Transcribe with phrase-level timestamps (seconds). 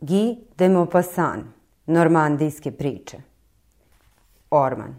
[0.00, 1.44] Guy de Maupassant,
[1.86, 3.16] Normandijske priče.
[4.50, 4.94] Orman.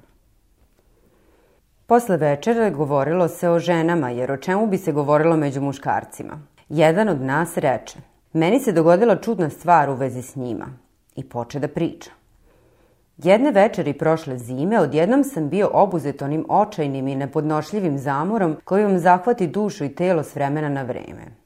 [1.85, 6.41] Posle večere govorilo se o ženama, jer o čemu bi se govorilo među muškarcima.
[6.69, 7.99] Jedan od nas reče,
[8.33, 10.67] meni se dogodila čudna stvar u vezi s njima
[11.15, 12.11] i poče da priča.
[13.17, 18.99] Jedne večeri prošle zime odjednom sam bio obuzet onim očajnim i nepodnošljivim zamorom koji vam
[18.99, 21.38] zahvati dušu i telo s vremena na vreme.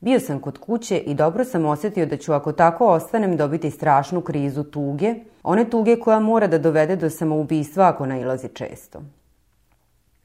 [0.00, 4.20] Bio sam kod kuće i dobro sam osetio da ću ako tako ostanem dobiti strašnu
[4.20, 9.02] krizu tuge, one tuge koja mora da dovede do samoubistva ako nailazi često.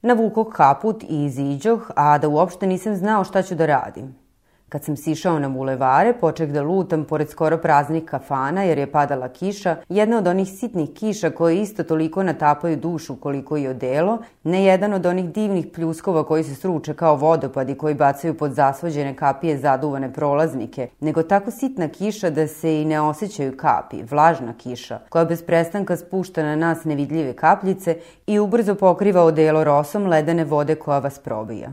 [0.02, 4.25] Navukoh kaput i iziđoh, a da uopšte nisam znao šta ću da radim.
[4.70, 9.28] Kad sam sišao na bulevare, poček da lutam pored skoro praznih kafana jer je padala
[9.30, 14.64] kiša, jedna od onih sitnih kiša koje isto toliko natapaju dušu koliko i odelo, ne
[14.64, 19.58] jedan od onih divnih pljuskova koji se sruče kao vodopadi koji bacaju pod zasvođene kapije
[19.58, 25.26] zaduvane prolaznike, nego tako sitna kiša da se i ne osjećaju kapi, vlažna kiša, koja
[25.26, 31.00] bez prestanka spušta na nas nevidljive kapljice i ubrzo pokriva odelo rosom ledene vode koja
[31.00, 31.70] vas probija.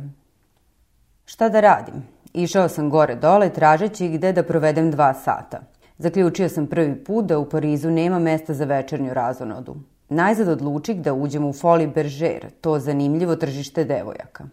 [1.25, 2.12] Šta da radim?
[2.35, 5.61] Išao sam gore dole tražeći gde da provedem dva sata.
[5.99, 9.77] Zaključio sam prvi put da u Parizu nema mesta za večernju razonodu.
[10.09, 14.45] Najzad odlučih da uđem u Foli Berger, to zanimljivo tržište devojaka.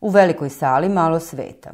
[0.00, 1.70] U velikoj sali malo sveta.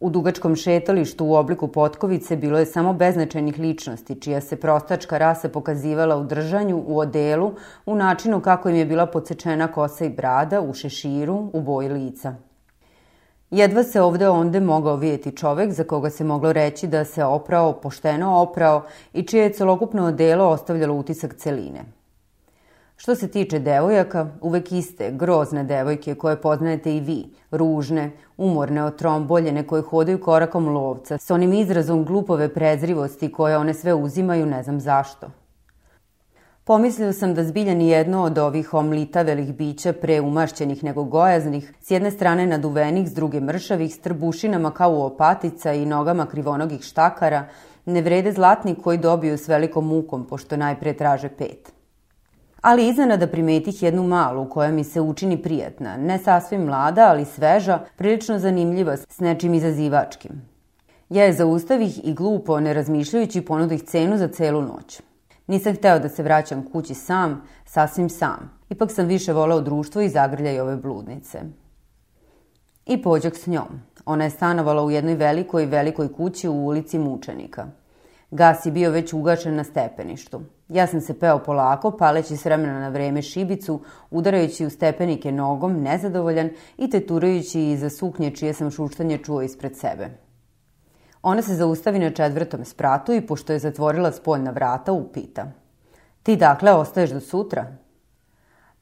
[0.00, 5.48] U dugačkom šetalištu u obliku potkovice bilo je samo beznačajnih ličnosti, čija se prostačka rasa
[5.48, 7.52] pokazivala u držanju, u odelu,
[7.86, 12.34] u načinu kako im je bila podsečena kosa i brada, u šeširu, u boji lica.
[13.50, 17.72] Jedva se ovde onde mogao vidjeti čovek za koga se moglo reći da se oprao,
[17.72, 21.84] pošteno oprao i čije je celokupno odelo ostavljalo utisak celine.
[22.96, 29.66] Što se tiče devojaka, uvek iste, grozne devojke koje poznajete i vi, ružne, umorne, otromboljene
[29.66, 34.80] koje hodaju korakom lovca, s onim izrazom glupove prezrivosti koje one sve uzimaju ne znam
[34.80, 35.26] zašto–
[36.66, 41.90] Pomislio sam da zbilja ni jedno od ovih omlitavelih bića pre umašćenih nego gojaznih, s
[41.90, 47.44] jedne strane naduvenih, s druge mršavih, s trbušinama kao u opatica i nogama krivonogih štakara,
[47.84, 51.72] ne vrede zlatni koji dobiju s velikom mukom, pošto najpre traže pet.
[52.60, 57.78] Ali iznenada primetih jednu malu koja mi se učini prijatna, ne sasvim mlada, ali sveža,
[57.96, 60.42] prilično zanimljiva, s nečim izazivačkim.
[61.08, 65.02] Ja je zaustavih i glupo, ne razmišljajući ponudih cenu za celu noć.
[65.46, 68.50] Nisam hteo da se vraćam kući sam, sasvim sam.
[68.70, 71.40] Ipak sam više voleo društvo i zagrljaj ove bludnice.
[72.86, 73.80] I pođak s njom.
[74.04, 77.66] Ona je stanovala u jednoj velikoj, velikoj kući u ulici Mučenika.
[78.30, 80.40] Gas je bio već ugašen na stepeništu.
[80.68, 83.80] Ja sam se peo polako, paleći s vremena na vreme šibicu,
[84.10, 90.25] udarajući u stepenike nogom, nezadovoljan i teturajući iza suknje čije sam šuštanje čuo ispred sebe.
[91.22, 95.46] Ona se zaustavi na četvrtom spratu i pošto je zatvorila spoljna vrata, upita.
[96.22, 97.66] Ti dakle ostaješ do sutra?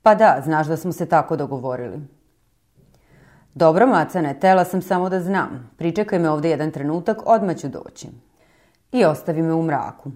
[0.02, 2.00] Pa da, znaš da smo se tako dogovorili.
[3.54, 5.70] Dobro, macane, tela sam samo da znam.
[5.76, 8.08] Pričekaj me ovde jedan trenutak, odmah ću doći.
[8.92, 10.10] I ostavi me u mraku.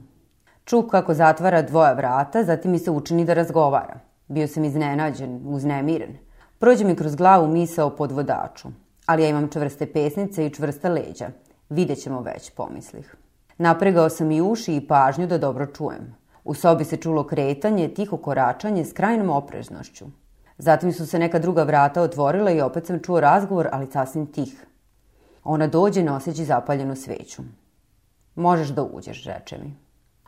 [0.64, 4.00] Čuh kako zatvara dvoja vrata, zatim mi se učini da razgovara.
[4.28, 6.16] Bio sam iznenađen, uznemiren.
[6.58, 8.68] Prođe mi kroz glavu misa o podvodaču.
[9.06, 11.30] Ali ja imam čvrste pesnice i čvrsta leđa.
[11.70, 13.14] Vidjet ćemo već, pomislih.
[13.58, 16.14] Napregao sam i uši i pažnju da dobro čujem.
[16.44, 20.06] U sobi se čulo kretanje, tiho koračanje s krajnom opreznošću.
[20.58, 24.66] Zatim su se neka druga vrata otvorila i opet sam čuo razgovor, ali sasvim tih.
[25.44, 27.42] Ona dođe noseći zapaljenu sveću.
[28.34, 29.76] Možeš da uđeš, reče mi.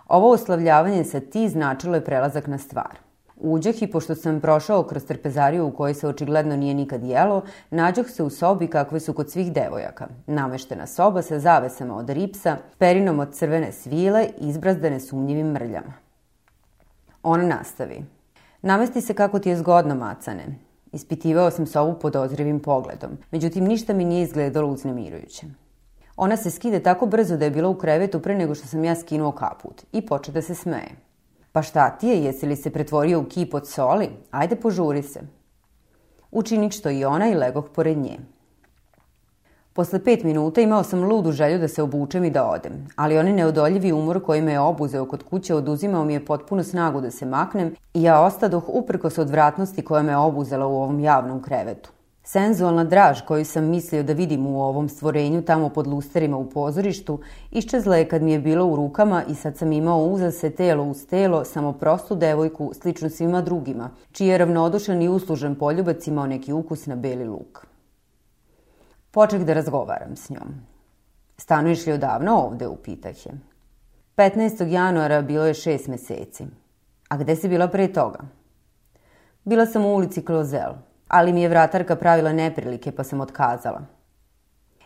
[0.08, 2.98] Ovo oslavljavanje sa ti značilo je prelazak na stvar–
[3.40, 8.10] Uđeh i pošto sam prošao kroz trpezariju u kojoj se očigledno nije nikad jelo, nađoh
[8.10, 10.08] se u sobi kakve su kod svih devojaka.
[10.26, 15.92] Nameštena soba sa zavesama od ripsa, perinom od crvene svile, izbrazdane sumnjivim mrljama.
[17.22, 18.04] Ona nastavi.
[18.62, 20.44] Namesti se kako ti je zgodno, macane.
[20.92, 25.46] Ispitivao sam sobu podozrivim pogledom, međutim ništa mi nije izgledalo uznemirujuće.
[26.16, 28.96] Ona se skide tako brzo da je bila u krevetu pre nego što sam ja
[28.96, 31.09] skinuo kaput i poče da se smeje.
[31.52, 34.08] Pa šta ti je, jesi li se pretvorio u kip od soli?
[34.30, 35.20] Ajde požuri se.
[36.30, 38.18] Učinit što i ona i legoh pored nje.
[39.72, 43.32] Posle pet minuta imao sam ludu želju da se obučem i da odem, ali onaj
[43.32, 47.26] neodoljivi umor koji me je obuzeo kod kuće oduzimao mi je potpunu snagu da se
[47.26, 51.90] maknem i ja ostadoh uprkos odvratnosti koja me obuzela u ovom javnom krevetu.
[52.22, 57.20] Senzualna draž koju sam mislio da vidim u ovom stvorenju tamo pod lusterima u pozorištu,
[57.50, 60.84] iščezla je kad mi je bilo u rukama i sad sam imao uza se telo
[60.84, 66.26] uz telo, samo prostu devojku, sličnu svima drugima, čiji je ravnodušan i uslužen poljubac imao
[66.26, 67.66] neki ukus na beli luk.
[69.10, 70.54] Poček da razgovaram s njom.
[71.36, 73.32] Stanuješ li odavno ovde, upitah je.
[74.16, 74.66] 15.
[74.66, 76.46] januara bilo je šest meseci.
[77.08, 78.18] A gde si bila pre toga?
[79.44, 80.72] Bila sam u ulici Klozel,
[81.10, 83.82] ali mi je vratarka pravila neprilike pa sam otkazala.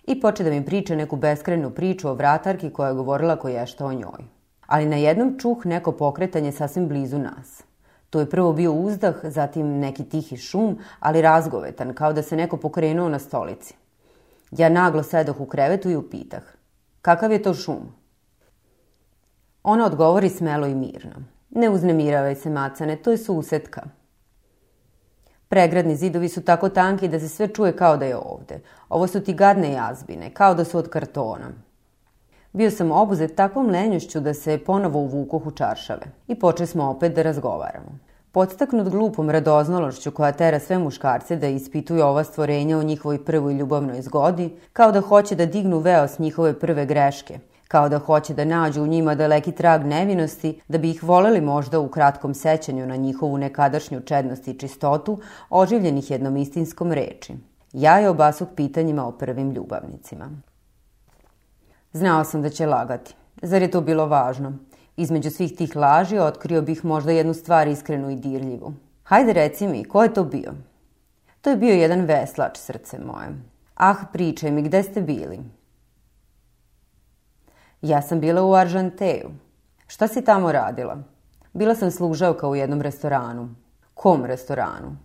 [0.06, 3.86] I poče da mi priča neku beskrenu priču o vratarki koja je govorila ko ješta
[3.86, 4.24] o njoj.
[4.66, 7.62] Ali na jednom čuh neko pokretanje sasvim blizu nas.
[8.10, 12.56] To je prvo bio uzdah, zatim neki tihi šum, ali razgovetan, kao da se neko
[12.56, 13.74] pokrenuo na stolici.
[14.50, 16.42] Ja naglo sedoh u krevetu i upitah.
[17.02, 17.92] Kakav je to šum?
[19.62, 21.22] Ona odgovori smelo i mirno.
[21.50, 23.82] Ne uznemiravaj se, macane, to je susetka.
[25.48, 28.60] Pregradni zidovi su tako tanki da se sve čuje kao da je ovde.
[28.88, 31.52] Ovo su ti gadne jazbine, kao da su od kartona.
[32.52, 37.14] Bio sam obuzet takvom lenjošću da se ponovo uvukoh u čaršave i poče smo opet
[37.14, 37.98] da razgovaramo.
[38.32, 44.02] Podstaknut glupom radoznalošću koja tera sve muškarce da ispituju ova stvorenja o njihovoj prvoj ljubavnoj
[44.02, 47.38] zgodi, kao da hoće da dignu veo s njihove prve greške,
[47.74, 51.80] kao da hoće da nađu u njima daleki trag nevinosti, da bi ih voleli možda
[51.80, 55.18] u kratkom sećanju na njihovu nekadašnju čednost i čistotu,
[55.50, 57.34] oživljenih jednom istinskom reči.
[57.72, 60.30] Ja je obasuk pitanjima o prvim ljubavnicima.
[61.92, 63.14] Znao sam da će lagati.
[63.42, 64.52] Zar je to bilo važno?
[64.96, 68.72] Između svih tih laži otkrio bih možda jednu stvar iskrenu i dirljivu.
[69.02, 70.54] Hajde reci mi, ko je to bio?
[71.40, 73.34] To je bio jedan veslač, srce moje.
[73.74, 75.40] Ah, pričaj mi, gde ste bili?
[77.84, 79.30] Ja sam bila u Aržanteju.
[79.86, 80.96] Šta si tamo radila?
[81.52, 83.54] Bila sam služavka u jednom restoranu.
[83.94, 84.96] Kom restoranu?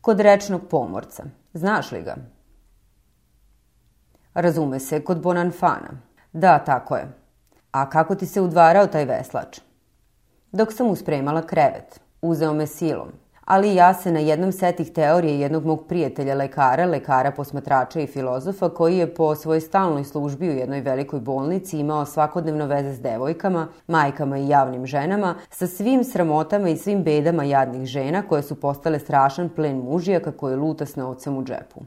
[0.00, 1.24] Kod rečnog pomorca.
[1.52, 2.16] Znaš li ga?
[4.34, 5.90] Razume se, kod Bonanfana.
[6.32, 7.08] Da, tako je.
[7.72, 9.60] A kako ti se udvarao taj veslač?
[10.52, 12.00] Dok sam uspremala krevet.
[12.20, 13.08] Uzeo me silom.
[13.44, 18.68] Ali ja se na jednom setih teorije jednog mog prijatelja lekara, lekara posmatrača i filozofa,
[18.68, 23.68] koji je po svojoj stalnoj službi u jednoj velikoj bolnici imao svakodnevno veze s devojkama,
[23.86, 28.98] majkama i javnim ženama, sa svim sramotama i svim bedama jadnih žena koje su postale
[28.98, 31.80] strašan plen mužijaka koji luta s novcem u džepu.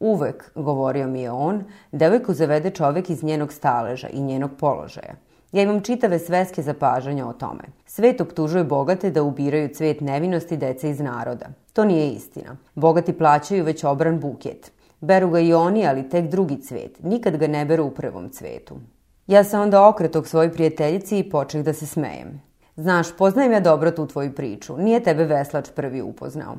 [0.00, 5.14] Uvek, govorio mi je on, devojku zavede čovek iz njenog staleža i njenog položaja.
[5.52, 7.62] Ja imam čitave sveske zapažanja o tome.
[7.86, 11.46] Svet optužuje bogate da ubiraju cvet nevinosti dece iz naroda.
[11.72, 12.56] To nije istina.
[12.74, 14.72] Bogati plaćaju već obran buket.
[15.00, 17.02] Beru ga i oni, ali tek drugi cvet.
[17.02, 18.76] Nikad ga ne beru u prvom cvetu.
[19.26, 22.42] Ja sam onda okretog svoj prijateljici i počeh da se smejem.
[22.76, 24.76] Znaš, poznajem ja dobro tu tvoju priču.
[24.76, 26.56] Nije tebe veslač prvi upoznao.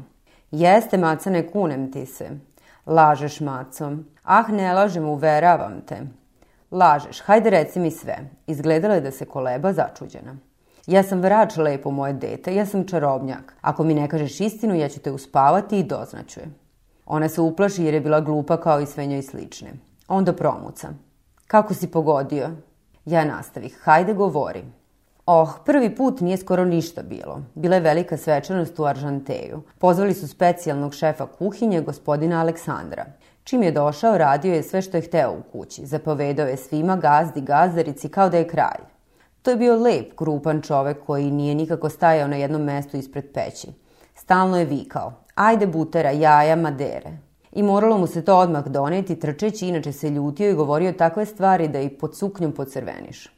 [0.52, 2.30] Jeste, maca, ne kunem ti se.
[2.86, 3.92] Lažeš, maco.
[4.24, 6.02] Ah, ne lažem, uveravam te.
[6.72, 8.18] Lažeš, hajde reci mi sve.
[8.48, 10.36] Izgledala je da se koleba začuđena.
[10.88, 13.56] Ja sam vrač lepo moje dete, ja sam čarobnjak.
[13.62, 16.48] Ako mi ne kažeš istinu, ja ću te uspavati i doznaću je.
[17.06, 19.74] Ona se uplaši jer je bila glupa kao i sve njoj slične.
[20.08, 20.90] Onda promuca.
[21.48, 22.50] Kako si pogodio?
[23.06, 23.80] Ja nastavih.
[23.84, 24.64] Hajde govori.
[25.26, 27.42] Oh, prvi put nije skoro ništa bilo.
[27.56, 29.62] Bila je velika svečanost u Aržanteju.
[29.80, 33.06] Pozvali su specijalnog šefa kuhinje, gospodina Aleksandra.
[33.52, 35.86] Čim je došao, radio je sve što je hteo u kući.
[35.86, 38.84] Zapovedao je svima gazdi, gazdarici, kao da je kralj.
[39.42, 43.68] To je bio lep, krupan čovek koji nije nikako stajao na jednom mestu ispred peći.
[44.16, 47.18] Stalno je vikao, ajde butera, jaja, madere.
[47.52, 51.68] I moralo mu se to odmah doneti, trčeći, inače se ljutio i govorio takve stvari
[51.68, 53.30] da i pod suknjom pocrveniš.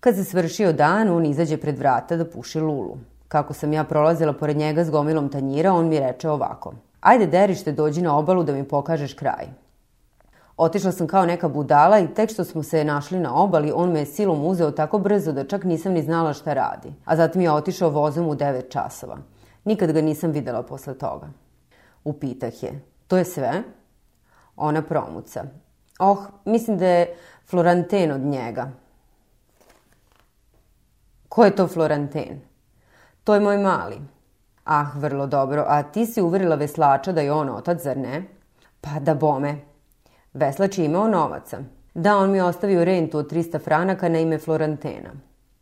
[0.00, 2.96] Kad se svršio dan, on izađe pred vrata da puši lulu.
[3.28, 7.72] Kako sam ja prolazila pored njega s gomilom tanjira, on mi reče ovako– Ajde derište,
[7.72, 9.46] dođi na obalu da mi pokažeš kraj.
[10.56, 13.98] Otišla sam kao neka budala i tek što smo se našli na obali, on me
[13.98, 16.92] je silom uzeo tako brzo da čak nisam ni znala šta radi.
[17.04, 19.18] A zatim je otišao vozom u 9 časova.
[19.64, 21.28] Nikad ga nisam videla posle toga.
[22.04, 23.62] Upitah je, to je sve?
[24.56, 25.44] Ona promuca.
[25.98, 27.16] Oh, mislim da je
[27.46, 28.70] Floranten od njega.
[31.28, 32.40] Ko je to Floranten?
[33.24, 33.98] To je moj mali.
[34.72, 35.64] Ah, vrlo dobro.
[35.68, 38.22] A ti si uverila veslača da je on otac, zar ne?
[38.80, 39.56] Pa da bome.
[40.32, 41.58] Veslač je imao novaca.
[41.94, 45.10] Da, on mi je ostavio rentu od 300 franaka na ime Florantena.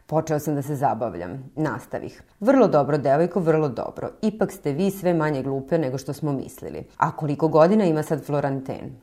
[0.06, 1.50] Počeo sam da se zabavljam.
[1.56, 2.22] Nastavih.
[2.40, 4.10] Vrlo dobro, devojko, vrlo dobro.
[4.22, 6.84] Ipak ste vi sve manje glupe nego što smo mislili.
[6.96, 8.96] A koliko godina ima sad Floranten?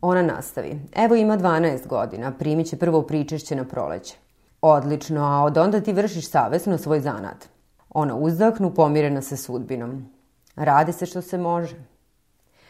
[0.00, 0.80] Ona nastavi.
[0.96, 4.16] Evo ima 12 godina, primit će prvo pričešće na proleće.
[4.62, 7.57] Odlično, a od onda ti vršiš savesno svoj zanat.
[7.90, 10.08] Ona uzdahnu, pomirena sa sudbinom.
[10.56, 11.76] Radi se što se može.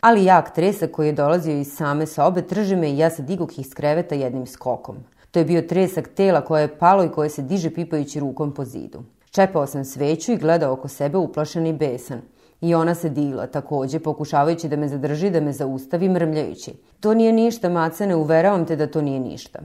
[0.00, 3.58] Ali jak tresak koji je dolazio iz same sobe trže me i ja se digoh
[3.58, 4.96] iz kreveta jednim skokom.
[5.30, 8.64] To je bio tresak tela koje je palo i koje se diže pipajući rukom po
[8.64, 9.02] zidu.
[9.30, 12.20] Čepao sam sveću i gledao oko sebe uplašen i besan.
[12.60, 16.72] I ona se digla, takođe, pokušavajući da me zadrži, da me zaustavi, mrmljajući.
[17.00, 19.58] To nije ništa, macane, uveravam te da to nije ništa.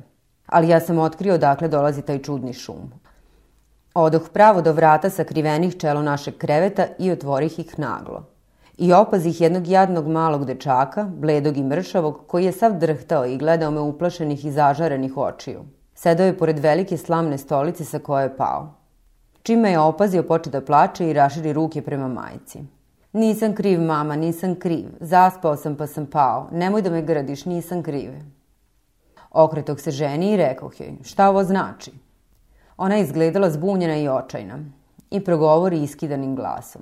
[0.45, 2.91] ali ja sam otkrio dakle dolazi taj čudni šum.
[3.93, 8.23] Odoh pravo do vrata sakrivenih čelo našeg kreveta i otvorih ih naglo.
[8.77, 13.71] I opazih jednog jadnog malog dečaka, bledog i mršavog, koji je sav drhtao i gledao
[13.71, 15.65] me uplašenih i zažarenih očiju.
[15.95, 18.73] Sedao je pored velike slamne stolice sa koje je pao.
[19.43, 22.59] Čime je opazio, poče da plače i raširi ruke prema majici.
[23.13, 24.85] Nisam kriv, mama, nisam kriv.
[24.99, 26.47] Zaspao sam pa sam pao.
[26.51, 28.11] Nemoj da me gradiš, nisam kriv.
[29.31, 31.91] Okretog se ženi i rekao joj, šta ovo znači?
[32.77, 34.59] Ona je izgledala zbunjena i očajna
[35.11, 36.81] i progovori iskidanim glasom.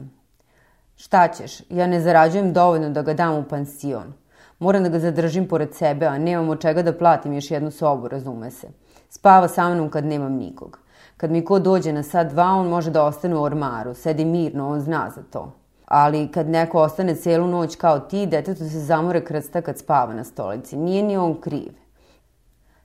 [0.95, 4.13] Šta ćeš, ja ne zarađujem dovoljno da ga dam u pansion.
[4.59, 8.07] Moram da ga zadržim pored sebe, a nemam od čega da platim još jednu sobu,
[8.07, 8.67] razume se.
[9.09, 10.79] Spava sa mnom kad nemam nikog.
[11.17, 14.69] Kad mi ko dođe na sad dva, on može da ostane u ormaru, sedi mirno,
[14.69, 15.53] on zna za to.
[15.85, 20.23] Ali kad neko ostane celu noć kao ti, detetu se zamore krsta kad spava na
[20.23, 20.77] stolici.
[20.77, 21.73] Nije ni on kriv.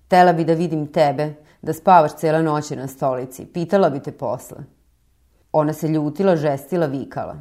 [0.09, 1.35] Tela bi da vidim tebe,
[1.67, 3.47] da spavaš cele noće na stolici.
[3.47, 4.59] Pitala bi te posle.
[5.53, 7.37] Ona se ljutila, žestila, vikala.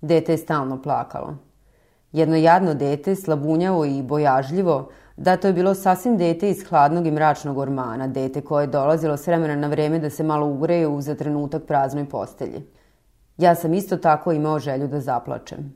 [0.00, 1.36] Dete je stalno plakalo.
[2.12, 7.10] Jedno jadno dete, slabunjavo i bojažljivo, da to je bilo sasvim dete iz hladnog i
[7.10, 11.14] mračnog ormana, dete koje je dolazilo s vremena na vreme da se malo ugreje za
[11.14, 12.62] trenutak praznoj postelji.
[13.38, 15.72] Ja sam isto tako imao želju da zaplačem.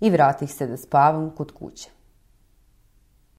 [0.00, 1.97] I vratih se da spavam kod kuće.